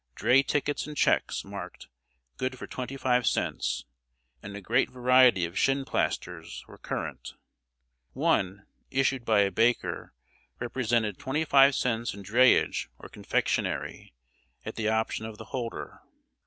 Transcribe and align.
Dray 0.15 0.41
tickets 0.41 0.87
and 0.87 0.97
checks, 0.97 1.45
marked 1.45 1.87
"Good 2.37 2.57
for 2.57 2.65
twenty 2.65 2.97
five 2.97 3.27
cents," 3.27 3.85
and 4.41 4.55
a 4.55 4.59
great 4.59 4.89
variety 4.89 5.45
of 5.45 5.53
shinplasters, 5.53 6.65
were 6.67 6.79
current. 6.79 7.35
One, 8.13 8.65
issued 8.89 9.23
by 9.23 9.41
a 9.41 9.51
baker, 9.51 10.15
represented 10.59 11.19
"twenty 11.19 11.45
five 11.45 11.75
cents 11.75 12.15
in 12.15 12.23
drayage 12.23 12.89
or 12.97 13.09
confectionary," 13.09 14.15
at 14.65 14.73
the 14.75 14.89
option 14.89 15.27
of 15.27 15.37
the 15.37 15.45
holder. 15.53 16.01